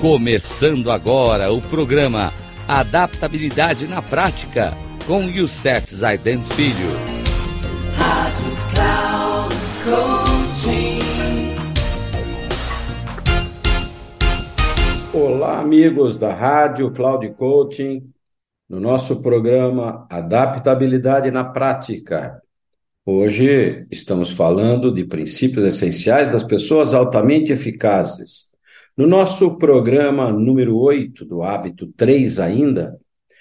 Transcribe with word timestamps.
Começando 0.00 0.90
agora 0.90 1.52
o 1.52 1.60
programa 1.60 2.32
Adaptabilidade 2.66 3.86
na 3.86 4.00
Prática 4.00 4.72
com 5.06 5.24
Youssef 5.24 5.94
Zaiden 5.94 6.42
Filho. 6.42 6.88
Rádio 7.98 8.50
Cloud 8.72 9.54
Coaching. 9.84 11.00
Olá, 15.12 15.60
amigos 15.60 16.16
da 16.16 16.32
Rádio 16.32 16.90
Cloud 16.92 17.28
Coaching, 17.34 18.10
no 18.70 18.80
nosso 18.80 19.20
programa 19.20 20.06
Adaptabilidade 20.08 21.30
na 21.30 21.44
Prática. 21.44 22.40
Hoje 23.04 23.86
estamos 23.90 24.30
falando 24.30 24.90
de 24.90 25.04
princípios 25.04 25.62
essenciais 25.62 26.30
das 26.30 26.42
pessoas 26.42 26.94
altamente 26.94 27.52
eficazes 27.52 28.49
no 29.00 29.06
nosso 29.06 29.56
programa 29.56 30.30
número 30.30 30.76
8 30.76 31.24
do 31.24 31.42
hábito 31.42 31.90
3 31.96 32.38
ainda, 32.38 32.98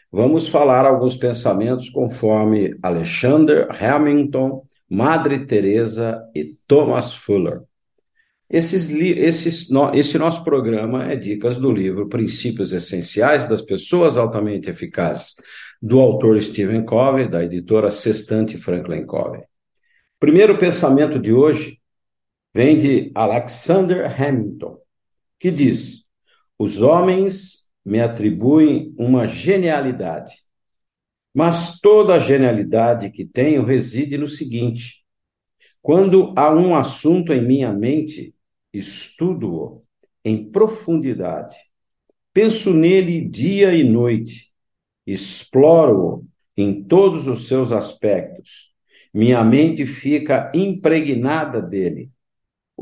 vamos 0.09 0.47
falar 0.47 0.85
alguns 0.85 1.17
pensamentos 1.17 1.89
conforme 1.89 2.77
Alexander 2.81 3.67
Hamilton, 3.77 4.65
Madre 4.89 5.45
Teresa 5.45 6.23
e 6.33 6.55
Thomas 6.65 7.13
Fuller. 7.13 7.63
Esses, 8.49 8.89
esses, 8.89 9.69
no, 9.69 9.93
esse 9.93 10.17
nosso 10.17 10.45
programa 10.45 11.11
é 11.11 11.17
dicas 11.17 11.57
do 11.57 11.73
livro 11.73 12.07
Princípios 12.07 12.71
Essenciais 12.71 13.43
das 13.45 13.61
Pessoas 13.61 14.15
Altamente 14.15 14.69
Eficazes, 14.69 15.35
do 15.81 15.99
autor 15.99 16.41
Stephen 16.41 16.85
Covey, 16.85 17.27
da 17.27 17.43
editora 17.43 17.91
Sextante 17.91 18.57
Franklin 18.57 19.05
Covey. 19.05 19.41
Primeiro 20.21 20.57
pensamento 20.57 21.19
de 21.19 21.33
hoje 21.33 21.81
vem 22.53 22.77
de 22.77 23.11
Alexander 23.13 24.05
Hamilton 24.09 24.79
que 25.39 25.49
diz: 25.49 26.05
Os 26.57 26.81
homens 26.81 27.67
me 27.85 28.01
atribuem 28.01 28.93
uma 28.97 29.25
genialidade, 29.25 30.33
mas 31.33 31.79
toda 31.79 32.15
a 32.15 32.19
genialidade 32.19 33.09
que 33.09 33.25
tenho 33.25 33.63
reside 33.63 34.17
no 34.17 34.27
seguinte: 34.27 35.03
quando 35.81 36.33
há 36.37 36.53
um 36.53 36.75
assunto 36.75 37.31
em 37.31 37.41
minha 37.41 37.71
mente, 37.71 38.35
estudo-o 38.73 39.83
em 40.23 40.51
profundidade, 40.51 41.55
penso 42.33 42.73
nele 42.73 43.21
dia 43.21 43.73
e 43.73 43.83
noite, 43.83 44.51
exploro-o 45.07 46.27
em 46.57 46.83
todos 46.83 47.27
os 47.27 47.47
seus 47.47 47.71
aspectos. 47.71 48.69
Minha 49.13 49.43
mente 49.43 49.87
fica 49.87 50.51
impregnada 50.53 51.61
dele 51.61 52.11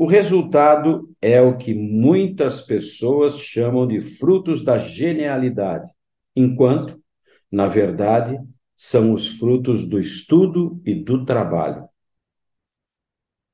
o 0.00 0.06
resultado 0.06 1.12
é 1.20 1.40
o 1.40 1.58
que 1.58 1.74
muitas 1.74 2.60
pessoas 2.60 3.36
chamam 3.36 3.84
de 3.84 4.00
frutos 4.00 4.62
da 4.62 4.78
genialidade, 4.78 5.90
enquanto, 6.36 7.02
na 7.50 7.66
verdade, 7.66 8.38
são 8.76 9.12
os 9.12 9.26
frutos 9.26 9.84
do 9.88 9.98
estudo 9.98 10.80
e 10.86 10.94
do 10.94 11.24
trabalho. 11.24 11.82
O 11.82 11.88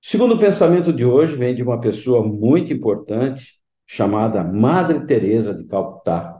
segundo 0.02 0.38
pensamento 0.38 0.92
de 0.92 1.02
hoje 1.02 1.34
vem 1.34 1.54
de 1.54 1.62
uma 1.62 1.80
pessoa 1.80 2.22
muito 2.22 2.74
importante 2.74 3.58
chamada 3.86 4.44
Madre 4.44 5.06
Teresa 5.06 5.54
de 5.54 5.64
Calcutá. 5.64 6.30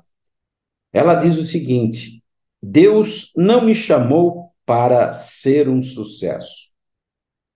Ela 0.93 1.15
diz 1.15 1.39
o 1.39 1.47
seguinte: 1.47 2.23
Deus 2.63 3.33
não 3.35 3.65
me 3.65 3.75
chamou 3.75 4.53
para 4.67 5.15
ser 5.15 5.67
um 5.67 5.83
sucesso, 5.83 6.75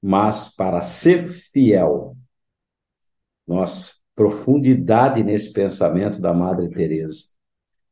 mas 0.00 0.48
para 0.48 0.80
ser 0.80 1.28
fiel. 1.28 2.16
Nossa, 3.48 3.94
profundidade 4.14 5.24
nesse 5.24 5.50
pensamento 5.54 6.20
da 6.20 6.34
Madre 6.34 6.68
Teresa. 6.68 7.24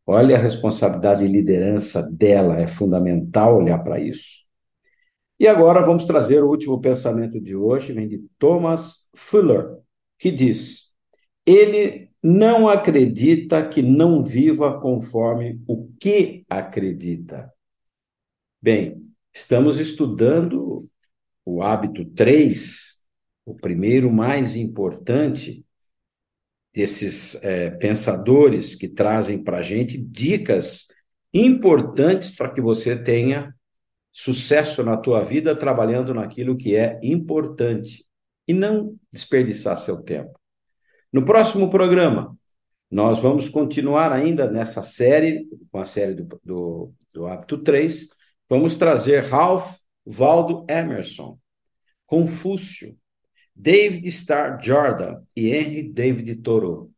Olha 0.07 0.37
a 0.37 0.41
responsabilidade 0.41 1.25
e 1.25 1.29
liderança 1.29 2.03
dela, 2.03 2.61
é 2.61 2.67
fundamental 2.67 3.57
olhar 3.57 3.79
para 3.79 3.99
isso. 3.99 4.45
E 5.41 5.49
agora 5.49 5.85
vamos 5.85 6.05
trazer 6.05 6.45
o 6.45 6.49
último 6.49 6.79
pensamento 6.81 7.41
de 7.41 7.57
hoje, 7.57 7.93
vem 7.93 8.07
de 8.07 8.23
Thomas 8.39 9.07
Fuller, 9.15 9.79
que 10.19 10.31
diz: 10.31 10.93
Ele 11.45 12.11
não 12.23 12.69
acredita 12.69 13.67
que 13.67 13.81
não 13.81 14.23
viva 14.23 14.79
conforme 14.81 15.61
o 15.67 15.89
que 15.99 16.45
acredita. 16.51 17.51
Bem, 18.61 19.03
estamos 19.33 19.81
estudando 19.81 20.87
o 21.45 21.63
hábito 21.63 22.05
3 22.05 22.86
o 23.47 23.55
primeiro 23.55 24.13
mais 24.13 24.57
importante 24.57 25.65
desses 26.75 27.37
é, 27.43 27.71
pensadores 27.71 28.75
que 28.75 28.89
trazem 28.89 29.43
para 29.43 29.59
a 29.59 29.63
gente 29.63 29.97
dicas 29.97 30.87
importantes 31.33 32.31
para 32.31 32.53
que 32.53 32.61
você 32.61 32.97
tenha 32.97 33.55
sucesso 34.13 34.83
na 34.83 34.97
tua 34.97 35.25
vida 35.25 35.55
trabalhando 35.55 36.13
naquilo 36.13 36.57
que 36.57 36.75
é 36.75 36.99
importante 37.03 38.05
e 38.49 38.53
não 38.53 38.97
desperdiçar 39.13 39.79
seu 39.79 40.03
tempo. 40.03 40.39
No 41.13 41.25
próximo 41.25 41.71
programa, 41.71 42.37
nós 42.91 43.21
vamos 43.21 43.49
continuar 43.49 44.13
ainda 44.13 44.51
nessa 44.51 44.83
série, 44.83 45.49
com 45.71 45.79
a 45.79 45.85
série 45.85 46.15
do, 46.15 46.41
do, 46.45 46.93
do 47.13 47.27
Hábito 47.27 47.59
3, 47.59 48.09
vamos 48.49 48.75
trazer 48.77 49.25
Ralph 49.25 49.79
Waldo 50.05 50.67
Emerson, 50.69 51.39
Confúcio, 52.07 52.97
David 53.57 54.07
Starr 54.09 54.59
Jordan 54.63 55.23
e 55.35 55.49
Henry 55.49 55.83
David 55.83 56.35
Thoreau. 56.37 56.91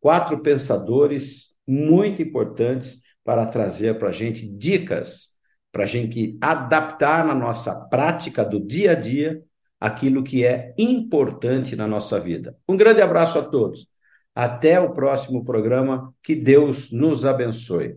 Quatro 0.00 0.38
pensadores 0.40 1.54
muito 1.66 2.22
importantes 2.22 3.00
para 3.24 3.46
trazer 3.46 3.98
para 3.98 4.10
a 4.10 4.12
gente 4.12 4.46
dicas 4.46 5.34
para 5.74 5.82
a 5.82 5.86
gente 5.86 6.38
adaptar 6.40 7.26
na 7.26 7.34
nossa 7.34 7.74
prática 7.74 8.44
do 8.44 8.64
dia 8.64 8.92
a 8.92 8.94
dia 8.94 9.42
aquilo 9.80 10.22
que 10.22 10.44
é 10.44 10.72
importante 10.78 11.74
na 11.74 11.88
nossa 11.88 12.20
vida. 12.20 12.56
Um 12.68 12.76
grande 12.76 13.02
abraço 13.02 13.40
a 13.40 13.42
todos. 13.42 13.88
Até 14.32 14.78
o 14.78 14.92
próximo 14.92 15.44
programa. 15.44 16.14
Que 16.22 16.36
Deus 16.36 16.92
nos 16.92 17.26
abençoe. 17.26 17.96